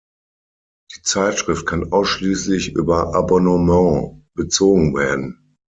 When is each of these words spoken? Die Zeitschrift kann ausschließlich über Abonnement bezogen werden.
Die 0.95 1.03
Zeitschrift 1.03 1.67
kann 1.67 1.91
ausschließlich 1.91 2.73
über 2.73 3.13
Abonnement 3.13 4.23
bezogen 4.33 4.95
werden. 4.95 5.55